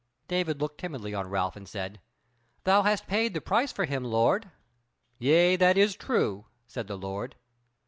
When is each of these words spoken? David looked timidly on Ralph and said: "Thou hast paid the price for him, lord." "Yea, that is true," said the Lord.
David 0.27 0.59
looked 0.59 0.79
timidly 0.79 1.13
on 1.13 1.29
Ralph 1.29 1.55
and 1.55 1.69
said: 1.69 2.01
"Thou 2.63 2.81
hast 2.81 3.05
paid 3.05 3.35
the 3.35 3.39
price 3.39 3.71
for 3.71 3.85
him, 3.85 4.03
lord." 4.03 4.49
"Yea, 5.19 5.55
that 5.57 5.77
is 5.77 5.95
true," 5.95 6.45
said 6.65 6.87
the 6.87 6.97
Lord. 6.97 7.35